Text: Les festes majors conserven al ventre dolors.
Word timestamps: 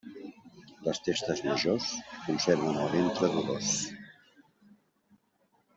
Les 0.87 1.01
festes 1.07 1.43
majors 1.49 1.89
conserven 2.29 2.81
al 2.85 2.91
ventre 2.95 3.31
dolors. 3.35 3.71